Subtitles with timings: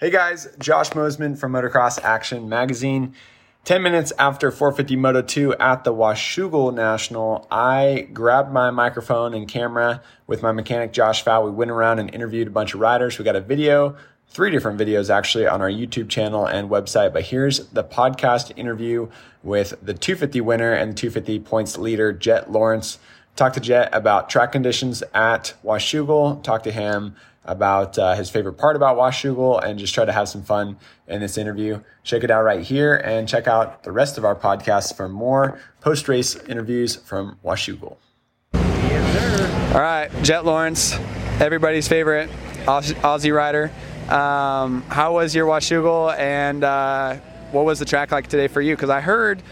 [0.00, 3.14] Hey guys, Josh Mosman from Motocross Action Magazine.
[3.64, 9.48] 10 minutes after 450 Moto 2 at the Washougal National, I grabbed my microphone and
[9.48, 11.44] camera with my mechanic Josh Fow.
[11.44, 13.18] We went around and interviewed a bunch of riders.
[13.18, 13.96] We got a video,
[14.28, 17.12] three different videos actually on our YouTube channel and website.
[17.12, 19.08] But here's the podcast interview
[19.42, 23.00] with the 250 winner and the 250 points leader, Jett Lawrence.
[23.38, 26.42] Talk to Jett about track conditions at Washougal.
[26.42, 27.14] Talk to him
[27.44, 30.76] about uh, his favorite part about Washougal and just try to have some fun
[31.06, 31.80] in this interview.
[32.02, 35.60] Check it out right here and check out the rest of our podcast for more
[35.80, 37.96] post race interviews from Washougal.
[38.54, 40.94] All right, Jett Lawrence,
[41.38, 42.28] everybody's favorite
[42.64, 43.70] Aussie rider.
[44.12, 47.14] Um, how was your Washougal and uh,
[47.52, 48.74] what was the track like today for you?
[48.74, 49.44] Because I heard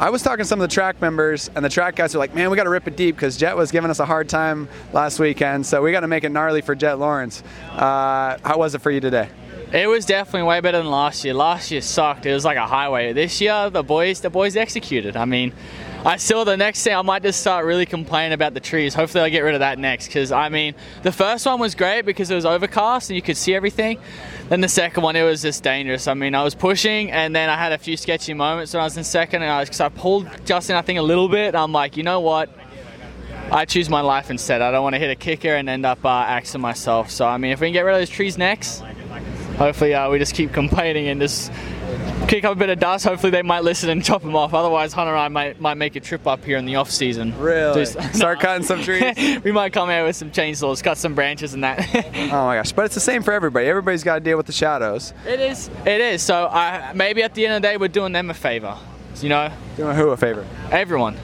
[0.00, 2.34] I was talking to some of the track members, and the track guys were like,
[2.34, 4.66] "Man, we got to rip it deep because Jett was giving us a hard time
[4.94, 8.74] last weekend, so we got to make it gnarly for Jett Lawrence." Uh, how was
[8.74, 9.28] it for you today?
[9.74, 11.34] It was definitely way better than last year.
[11.34, 12.24] Last year sucked.
[12.24, 13.12] It was like a highway.
[13.12, 15.18] This year, the boys, the boys executed.
[15.18, 15.52] I mean,
[16.02, 18.94] I still the next thing I might just start really complaining about the trees.
[18.94, 22.06] Hopefully, I get rid of that next because I mean, the first one was great
[22.06, 23.98] because it was overcast and you could see everything.
[24.50, 26.08] Then the second one, it was just dangerous.
[26.08, 28.84] I mean, I was pushing, and then I had a few sketchy moments when I
[28.84, 31.54] was in second, and I, cause I pulled Justin, I think, a little bit.
[31.54, 32.50] I'm like, you know what?
[33.52, 34.60] I choose my life instead.
[34.60, 37.12] I don't want to hit a kicker and end up uh, axing myself.
[37.12, 38.82] So, I mean, if we can get rid of those trees next,
[39.60, 41.52] hopefully uh, we just keep complaining and just
[42.26, 43.04] kick up a bit of dust.
[43.04, 44.54] Hopefully they might listen and chop them off.
[44.54, 47.38] Otherwise, Hunter and I might, might make a trip up here in the off season.
[47.38, 47.84] Really?
[47.84, 48.42] Just, Start no.
[48.42, 49.40] cutting some trees.
[49.44, 51.78] we might come out with some chainsaws, cut some branches and that.
[52.32, 52.72] oh my gosh!
[52.72, 53.66] But it's the same for everybody.
[53.66, 55.12] Everybody's got to deal with the shadows.
[55.26, 55.68] It is.
[55.84, 56.22] It is.
[56.22, 58.78] So I, maybe at the end of the day, we're doing them a favor.
[59.20, 59.52] You know?
[59.76, 60.46] Doing who a favor?
[60.70, 61.14] Everyone.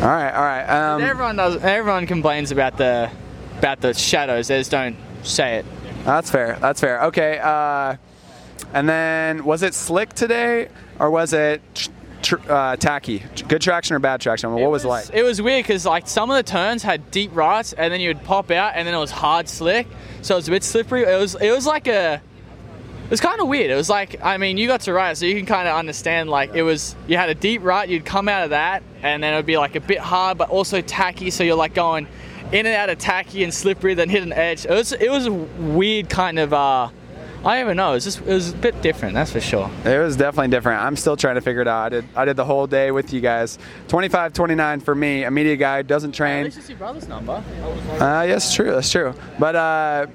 [0.00, 0.30] All right.
[0.30, 0.64] All right.
[0.64, 1.62] Um, everyone does.
[1.62, 3.10] Everyone complains about the
[3.56, 4.48] about the shadows.
[4.48, 5.66] They just don't say it.
[6.08, 6.56] That's fair.
[6.58, 7.02] That's fair.
[7.04, 7.38] Okay.
[7.38, 7.96] Uh,
[8.72, 11.60] and then was it slick today or was it
[12.22, 13.22] tr- uh, tacky?
[13.46, 14.50] Good traction or bad traction?
[14.50, 15.20] what was, was, it like?
[15.20, 18.08] It was weird because like some of the turns had deep rights and then you
[18.08, 19.86] would pop out and then it was hard slick,
[20.22, 21.02] so it was a bit slippery.
[21.02, 23.70] It was it was like a it was kind of weird.
[23.70, 26.28] It was like, I mean, you got to ride, so you can kind of understand.
[26.28, 29.32] Like, it was, you had a deep right, you'd come out of that, and then
[29.32, 31.30] it would be like a bit hard, but also tacky.
[31.30, 32.06] So you're like going
[32.52, 34.64] in and out of tacky and slippery, then hit an edge.
[34.64, 36.90] It was, it was a weird kind of uh,
[37.44, 37.90] I don't even know.
[37.90, 39.70] It was just it was a bit different, that's for sure.
[39.84, 40.82] It was definitely different.
[40.82, 41.84] I'm still trying to figure it out.
[41.84, 43.58] I did I did the whole day with you guys.
[43.86, 45.22] 25, 29 for me.
[45.22, 46.44] A media guy doesn't train.
[46.44, 47.42] This is your brother's number.
[48.00, 48.72] Uh, yes, true.
[48.72, 49.14] That's true.
[49.38, 50.06] But uh,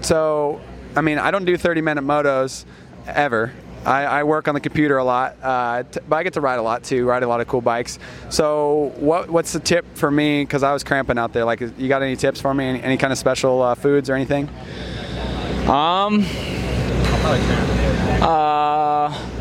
[0.00, 0.60] so
[0.94, 2.64] I mean, I don't do 30 minute motos
[3.06, 3.52] ever.
[3.84, 6.58] I, I, work on the computer a lot, uh, t- but I get to ride
[6.58, 7.06] a lot too.
[7.06, 7.98] Ride a lot of cool bikes.
[8.28, 10.42] So, what what's the tip for me?
[10.42, 11.44] Because I was cramping out there.
[11.44, 12.66] Like, you got any tips for me?
[12.66, 14.48] Any, any kind of special uh, foods or anything?
[15.66, 16.26] Um,
[18.22, 19.39] uh,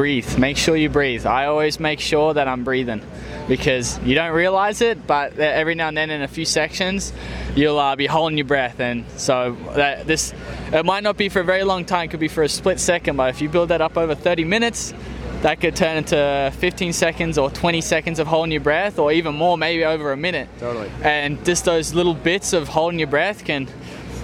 [0.00, 0.38] breathe.
[0.38, 1.26] Make sure you breathe.
[1.26, 3.02] I always make sure that I'm breathing
[3.48, 7.12] because you don't realize it, but every now and then in a few sections,
[7.54, 8.80] you'll uh, be holding your breath.
[8.80, 10.32] And so that this,
[10.72, 12.80] it might not be for a very long time, it could be for a split
[12.80, 14.94] second, but if you build that up over 30 minutes,
[15.42, 19.34] that could turn into 15 seconds or 20 seconds of holding your breath, or even
[19.34, 20.48] more, maybe over a minute.
[20.60, 20.90] Totally.
[21.02, 23.68] And just those little bits of holding your breath can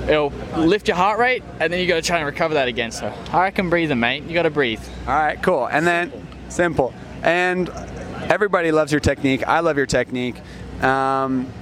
[0.03, 2.91] it'll lift your heart rate, and then you got to try and recover that again.
[2.91, 4.25] So I reckon breathing, mate.
[4.25, 4.83] You got to breathe.
[5.07, 5.67] All right, cool.
[5.67, 6.13] And then
[6.49, 6.95] simple.
[7.23, 7.69] And
[8.29, 9.47] everybody loves your technique.
[9.47, 10.37] I love your technique.
[10.83, 11.53] Um,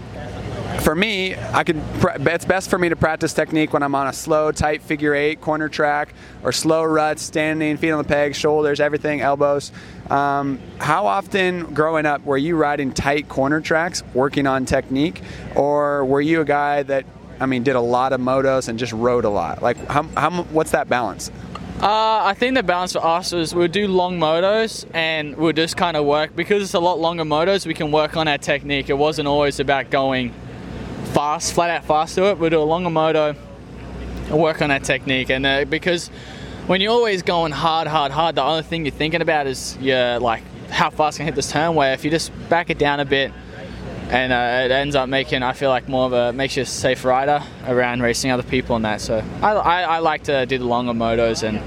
[0.80, 1.80] for me, I could.
[2.26, 5.40] It's best for me to practice technique when I'm on a slow, tight figure eight
[5.40, 6.12] corner track
[6.42, 9.72] or slow ruts, standing, feet on the pegs, shoulders, everything, elbows.
[10.10, 15.22] Um, how often growing up were you riding tight corner tracks, working on technique,
[15.54, 17.06] or were you a guy that
[17.40, 19.62] I mean, did a lot of motos and just rode a lot.
[19.62, 21.30] Like, how, how what's that balance?
[21.80, 25.76] Uh, I think the balance for us is we'll do long motos and we'll just
[25.76, 27.66] kind of work because it's a lot longer motos.
[27.66, 28.88] We can work on our technique.
[28.88, 30.32] It wasn't always about going
[31.12, 32.38] fast, flat out fast to it.
[32.38, 33.34] We'll do a longer moto
[34.30, 35.30] and work on that technique.
[35.30, 36.08] And uh, because
[36.68, 40.18] when you're always going hard, hard, hard, the only thing you're thinking about is yeah,
[40.18, 41.74] like how fast can I hit this turn.
[41.74, 43.32] Where if you just back it down a bit
[44.14, 46.66] and uh, it ends up making I feel like more of a makes you a
[46.66, 49.00] safe rider around racing other people and that.
[49.00, 51.58] So I, I, I, like to do the longer motos and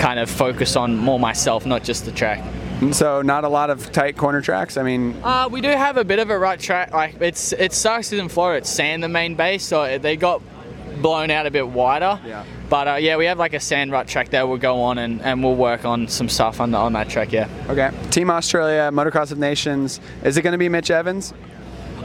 [0.00, 2.44] kind of focus on more myself, not just the track.
[2.92, 4.76] So not a lot of tight corner tracks.
[4.76, 6.92] I mean, uh, we do have a bit of a rut track.
[6.92, 8.58] Like it's it sucks in Florida.
[8.58, 10.42] It's sand the main base, so they got
[11.00, 12.20] blown out a bit wider.
[12.26, 12.44] Yeah.
[12.68, 15.22] But uh, yeah, we have like a sand rut track that we'll go on and,
[15.22, 17.32] and we'll work on some stuff on the, on that track.
[17.32, 17.48] Yeah.
[17.68, 17.90] Okay.
[18.10, 20.00] Team Australia, Motocross of Nations.
[20.22, 21.32] Is it going to be Mitch Evans?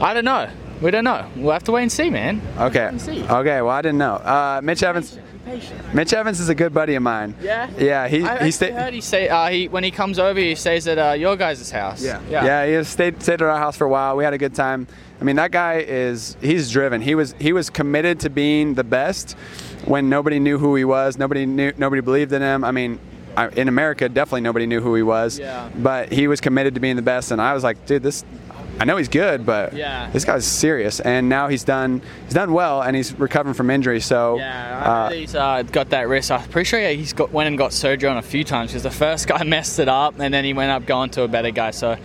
[0.00, 0.48] I don't know.
[0.80, 1.28] We don't know.
[1.36, 2.40] We'll have to wait and see, man.
[2.58, 2.90] Okay.
[2.96, 3.22] See.
[3.22, 3.60] Okay.
[3.60, 4.14] Well, I didn't know.
[4.14, 5.18] Uh, Mitch Evans.
[5.44, 5.94] patient.
[5.94, 7.34] Mitch Evans is a good buddy of mine.
[7.42, 7.68] Yeah.
[7.76, 8.08] Yeah.
[8.08, 8.72] He I he stayed.
[8.72, 11.70] heard he say uh, he when he comes over, he stays at uh, your guys'
[11.70, 12.02] house.
[12.02, 12.20] Yeah.
[12.30, 12.44] yeah.
[12.44, 14.16] yeah, He has stayed stayed at our house for a while.
[14.16, 14.86] We had a good time.
[15.20, 17.02] I mean, that guy is he's driven.
[17.02, 19.32] He was he was committed to being the best
[19.84, 21.18] when nobody knew who he was.
[21.18, 22.64] Nobody knew nobody believed in him.
[22.64, 22.98] I mean,
[23.36, 25.38] I, in America, definitely nobody knew who he was.
[25.38, 25.68] Yeah.
[25.76, 28.24] But he was committed to being the best, and I was like, dude, this.
[28.80, 30.08] I know he's good, but Yeah.
[30.10, 34.00] this guy's serious, and now he's done he's done well, and he's recovering from injury.
[34.00, 36.30] So Yeah, I uh, he's uh, got that wrist.
[36.30, 38.90] I'm pretty sure he's got went and got surgery on a few times because the
[38.90, 41.72] first guy messed it up, and then he went up going to a better guy.
[41.72, 41.96] So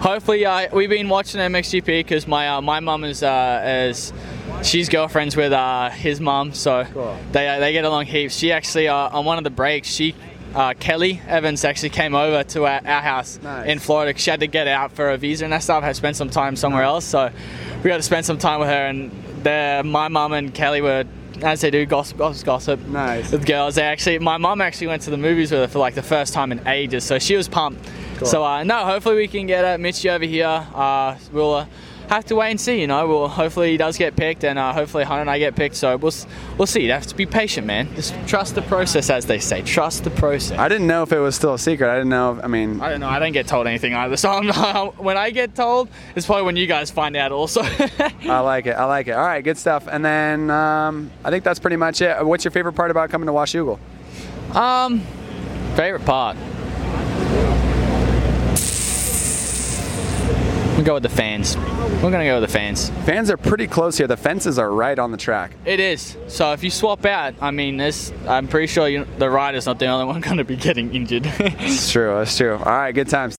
[0.00, 4.10] hopefully, uh, we've been watching MXGP because my uh, my mum is uh, is
[4.62, 7.18] she's girlfriends with uh, his mum, so Cool.
[7.32, 8.34] they uh, they get along heaps.
[8.34, 10.14] She actually uh, on one of the breaks she.
[10.54, 13.66] Uh, Kelly Evans actually came over to our, our house Nice.
[13.68, 14.18] in Florida.
[14.18, 15.82] She had to get out for a visa and that stuff.
[15.82, 17.30] Had spent some time somewhere else, so
[17.82, 18.86] we got to spend some time with her.
[18.86, 19.10] And
[19.42, 21.04] the, my mum and Kelly were,
[21.42, 23.32] as they do, gossip, gossip, gossip Nice.
[23.32, 23.74] with girls.
[23.74, 26.32] They actually, my mum actually went to the movies with her for like the first
[26.34, 27.84] time in ages, so she was pumped.
[28.24, 30.46] So uh, no, hopefully we can get uh, Mitchie over here.
[30.46, 31.66] Uh, we'll uh,
[32.08, 32.80] have to wait and see.
[32.80, 35.56] You know, we'll hopefully he does get picked, and uh, hopefully Hunter and I get
[35.56, 35.76] picked.
[35.76, 36.12] So we'll
[36.58, 36.84] we'll see.
[36.84, 37.94] You have to be patient, man.
[37.94, 39.62] Just trust the process, as they say.
[39.62, 40.58] Trust the process.
[40.58, 41.90] I didn't know if it was still a secret.
[41.90, 42.36] I didn't know.
[42.36, 43.08] If, I mean, I don't know.
[43.08, 44.16] I didn't get told anything either.
[44.24, 44.48] So I'm,
[44.92, 47.60] when I get told, it's probably when you guys find out also.
[48.22, 48.72] I like it.
[48.72, 49.12] I like it.
[49.12, 49.86] All right, good stuff.
[49.86, 52.24] And then um, I think that's pretty much it.
[52.24, 53.78] What's your favorite part about coming to Washougal?
[54.54, 55.00] um,
[55.76, 56.36] favorite part.
[60.76, 61.56] We go with the fans.
[61.56, 62.90] We're gonna go with the fans.
[63.06, 64.08] Fans are pretty close here.
[64.08, 65.52] The fences are right on the track.
[65.64, 66.16] It is.
[66.26, 69.78] So if you swap out, I mean, this, I'm pretty sure you, the rider's not
[69.78, 71.22] the only one going to be getting injured.
[71.38, 72.18] It's true.
[72.20, 72.56] It's true.
[72.56, 73.32] All right, good times.